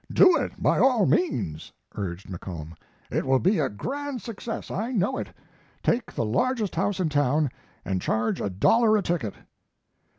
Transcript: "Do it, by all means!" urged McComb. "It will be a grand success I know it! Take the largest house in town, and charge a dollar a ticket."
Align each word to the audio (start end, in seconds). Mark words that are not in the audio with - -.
"Do 0.11 0.35
it, 0.35 0.53
by 0.59 0.79
all 0.79 1.05
means!" 1.05 1.71
urged 1.93 2.27
McComb. 2.27 2.73
"It 3.11 3.23
will 3.23 3.37
be 3.37 3.59
a 3.59 3.69
grand 3.69 4.19
success 4.23 4.71
I 4.71 4.91
know 4.91 5.19
it! 5.19 5.27
Take 5.83 6.11
the 6.11 6.25
largest 6.25 6.73
house 6.73 6.99
in 6.99 7.07
town, 7.07 7.51
and 7.85 8.01
charge 8.01 8.41
a 8.41 8.49
dollar 8.49 8.97
a 8.97 9.03
ticket." 9.03 9.35